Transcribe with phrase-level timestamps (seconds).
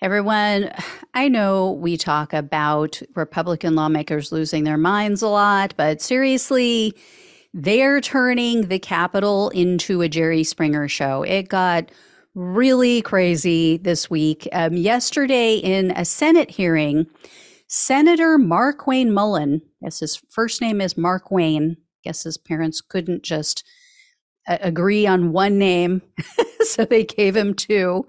[0.00, 0.70] Everyone,
[1.12, 6.94] I know we talk about Republican lawmakers losing their minds a lot, but seriously,
[7.52, 11.24] they're turning the Capitol into a Jerry Springer show.
[11.24, 11.90] It got
[12.36, 14.48] really crazy this week.
[14.52, 17.06] Um, yesterday, in a Senate hearing,
[17.66, 21.76] Senator Markwayne Mullin, yes, his first name is Markwayne.
[22.04, 23.64] Guess his parents couldn't just
[24.48, 26.02] agree on one name,
[26.60, 28.06] so they gave him two.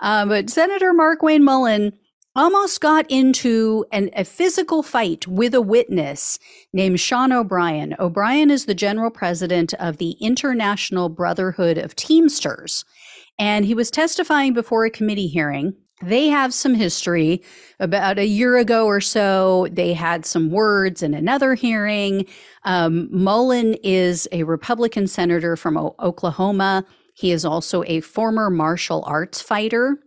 [0.00, 1.92] Uh, but Senator Markwayne Mullin
[2.34, 6.38] almost got into an, a physical fight with a witness
[6.72, 7.96] named Sean O'Brien.
[7.98, 12.84] O'Brien is the general president of the International Brotherhood of Teamsters.
[13.38, 17.42] And he was testifying before a committee hearing they have some history.
[17.80, 22.26] About a year ago or so, they had some words in another hearing.
[22.64, 26.84] Um, Mullin is a Republican senator from o- Oklahoma.
[27.14, 29.98] He is also a former martial arts fighter.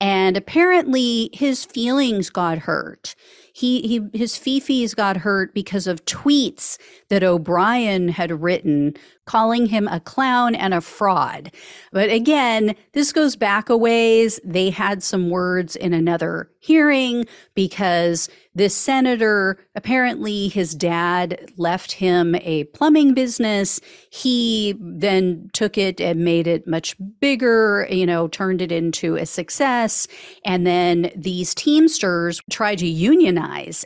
[0.00, 3.14] And apparently, his feelings got hurt
[3.56, 6.76] he, he his fifis got hurt because of tweets
[7.08, 8.94] that O'Brien had written
[9.26, 11.50] calling him a clown and a fraud.
[11.92, 14.40] But again, this goes back a ways.
[14.44, 22.34] They had some words in another hearing because this senator, apparently his dad left him
[22.36, 23.80] a plumbing business.
[24.10, 29.26] He then took it and made it much bigger, you know, turned it into a
[29.26, 30.06] success.
[30.44, 33.43] And then these Teamsters tried to unionize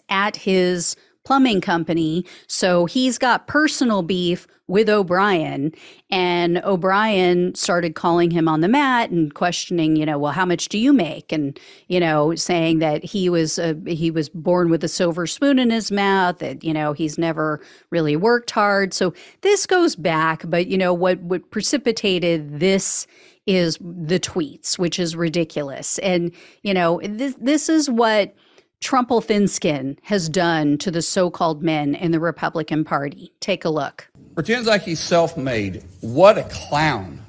[0.08, 2.24] at his plumbing company.
[2.46, 5.72] So he's got personal beef with O'Brien.
[6.10, 10.68] And O'Brien started calling him on the mat and questioning, you know, well, how much
[10.68, 11.30] do you make?
[11.32, 15.58] And, you know, saying that he was, a, he was born with a silver spoon
[15.58, 18.94] in his mouth, that, you know, he's never really worked hard.
[18.94, 23.06] So this goes back, but, you know, what, what precipitated this
[23.46, 25.98] is the tweets, which is ridiculous.
[25.98, 28.34] And, you know, this, this is what,
[28.80, 33.32] Trumple Thinskin has done to the so called men in the Republican Party.
[33.40, 34.08] Take a look.
[34.34, 35.84] Pretends like he's self made.
[36.00, 37.20] What a clown.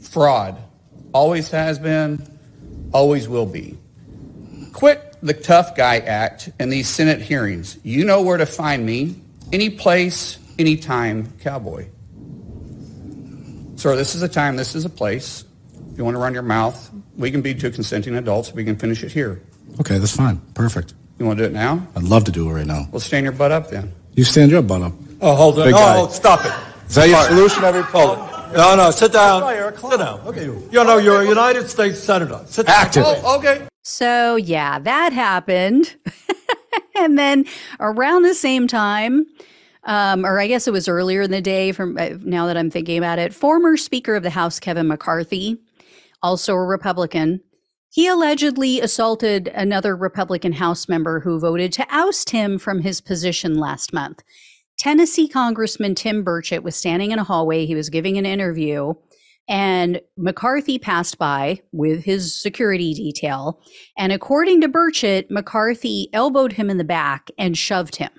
[0.00, 0.62] Fraud.
[1.12, 2.38] Always has been,
[2.92, 3.78] always will be.
[4.72, 7.78] Quit the tough guy act in these Senate hearings.
[7.82, 9.16] You know where to find me.
[9.52, 11.88] Any place, anytime, cowboy.
[13.76, 15.44] Sir, this is a time, this is a place.
[15.90, 18.52] If you want to run your mouth, we can be two consenting adults.
[18.52, 19.40] We can finish it here.
[19.80, 20.38] Okay, that's fine.
[20.54, 20.94] Perfect.
[21.18, 21.86] You want to do it now?
[21.96, 22.86] I'd love to do it right now.
[22.90, 23.92] Well, stand your butt up then.
[24.14, 24.92] You stand your butt up.
[25.20, 25.66] Oh, hold on.
[25.66, 25.96] Big Oh, guy.
[25.98, 26.52] oh, stop it.
[26.88, 28.56] Is that your solution every Hold it.
[28.56, 29.42] No, no, sit down.
[29.76, 30.20] Sit down.
[30.20, 30.44] Okay.
[30.46, 32.40] You know, you're a United States Senator.
[32.46, 32.76] Sit down.
[32.76, 33.02] Active.
[33.06, 33.66] Oh, okay.
[33.82, 35.96] So, yeah, that happened.
[36.96, 37.44] and then
[37.78, 39.26] around the same time,
[39.84, 42.70] um, or I guess it was earlier in the day, from uh, now that I'm
[42.70, 45.58] thinking about it, former Speaker of the House Kevin McCarthy,
[46.22, 47.40] also a Republican,
[47.90, 53.58] he allegedly assaulted another Republican House member who voted to oust him from his position
[53.58, 54.22] last month.
[54.78, 57.66] Tennessee Congressman Tim Burchett was standing in a hallway.
[57.66, 58.94] He was giving an interview,
[59.48, 63.60] and McCarthy passed by with his security detail.
[63.96, 68.10] And according to Burchett, McCarthy elbowed him in the back and shoved him.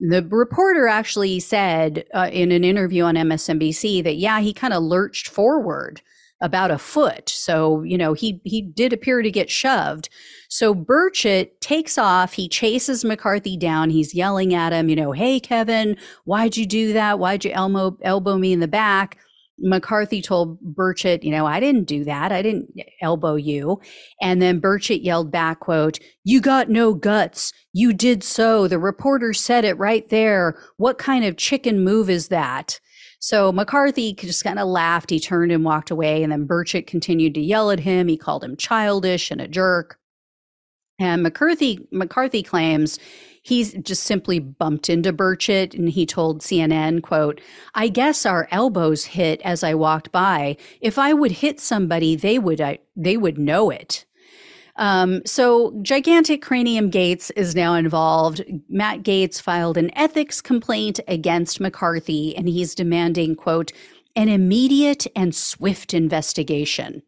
[0.00, 4.82] The reporter actually said uh, in an interview on MSNBC that, yeah, he kind of
[4.82, 6.02] lurched forward
[6.40, 7.28] about a foot.
[7.28, 10.08] So, you know, he he did appear to get shoved.
[10.48, 15.40] So Burchett takes off, he chases McCarthy down, he's yelling at him, you know, hey
[15.40, 17.18] Kevin, why'd you do that?
[17.18, 19.18] Why'd you elbow elbow me in the back?
[19.60, 22.30] McCarthy told Burchett, you know, I didn't do that.
[22.30, 22.70] I didn't
[23.02, 23.80] elbow you.
[24.20, 27.52] And then Burchett yelled back, quote, you got no guts.
[27.72, 28.68] You did so.
[28.68, 30.56] The reporter said it right there.
[30.76, 32.80] What kind of chicken move is that?
[33.20, 35.10] So McCarthy just kind of laughed.
[35.10, 36.22] He turned and walked away.
[36.22, 38.08] And then Burchett continued to yell at him.
[38.08, 39.98] He called him childish and a jerk.
[41.00, 42.98] And McCarthy McCarthy claims
[43.42, 47.40] he's just simply bumped into Burchett and he told CNN, quote,
[47.74, 50.56] I guess our elbows hit as I walked by.
[50.80, 54.06] If I would hit somebody, they would I, they would know it.
[54.78, 58.42] Um, so, Gigantic Cranium Gaetz is now involved.
[58.68, 63.72] Matt Gaetz filed an ethics complaint against McCarthy, and he's demanding, quote,
[64.14, 67.02] an immediate and swift investigation.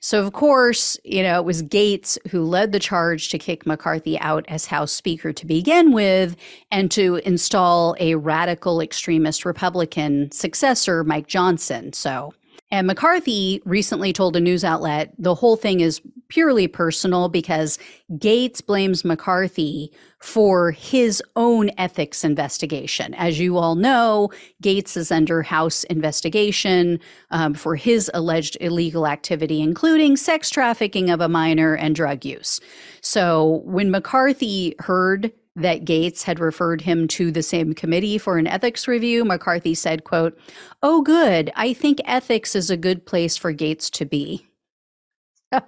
[0.00, 4.18] So, of course, you know, it was Gaetz who led the charge to kick McCarthy
[4.18, 6.36] out as House Speaker to begin with
[6.70, 11.92] and to install a radical extremist Republican successor, Mike Johnson.
[11.92, 12.34] So,
[12.70, 16.00] And McCarthy recently told a news outlet the whole thing is
[16.32, 17.78] purely personal because
[18.12, 23.12] Gaetz blames McCarthy for his own ethics investigation.
[23.14, 24.30] As you all know,
[24.62, 26.98] Gaetz is under House investigation
[27.32, 32.60] um, for his alleged illegal activity, including sex trafficking of a minor and drug use.
[33.02, 38.46] So when McCarthy heard that Gaetz had referred him to the same committee for an
[38.46, 40.38] ethics review, McCarthy said, quote,
[40.82, 44.46] "Oh good, I think ethics is a good place for Gaetz to be."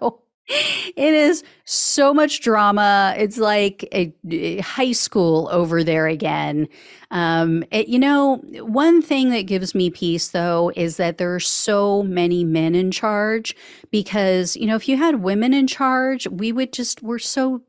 [0.01, 3.15] So it is so much drama.
[3.17, 6.69] It's like a, a high school over there again.
[7.11, 11.41] Um, it, you know, one thing that gives me peace though is that there are
[11.41, 13.57] so many men in charge
[13.91, 17.63] because, you know, if you had women in charge, we would just, we're so,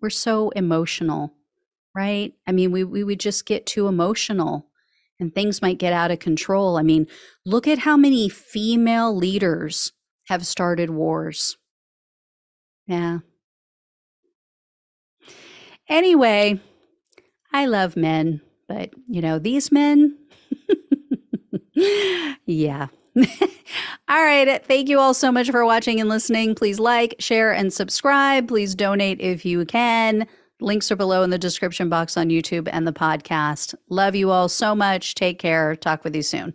[0.00, 1.34] we're so emotional
[1.94, 2.32] right?
[2.46, 4.68] I mean, we, we would just get too emotional
[5.20, 6.76] and things might get out of control.
[6.76, 7.06] I mean,
[7.44, 9.92] look at how many female leaders
[10.28, 11.56] have started wars.
[12.92, 13.20] Yeah.
[15.88, 16.60] Anyway,
[17.50, 20.18] I love men, but you know, these men,
[22.44, 22.88] yeah.
[23.16, 24.62] all right.
[24.66, 26.54] Thank you all so much for watching and listening.
[26.54, 28.48] Please like, share, and subscribe.
[28.48, 30.26] Please donate if you can.
[30.60, 33.74] Links are below in the description box on YouTube and the podcast.
[33.88, 35.14] Love you all so much.
[35.14, 35.76] Take care.
[35.76, 36.52] Talk with you soon.